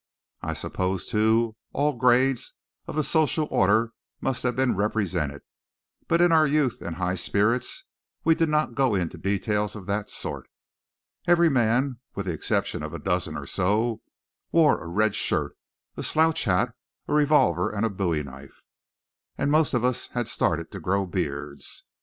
[0.41, 2.55] I suppose, too, all grades
[2.87, 5.43] of the social order must have been represented;
[6.07, 7.83] but in our youth and high spirits
[8.23, 10.49] we did not go into details of that sort.
[11.27, 14.01] Every man, with the exception of a dozen or so,
[14.51, 15.55] wore a red shirt,
[15.95, 16.73] a slouch hat,
[17.07, 18.63] a revolver and a bowie knife;
[19.37, 21.83] and most of us had started to grow beards.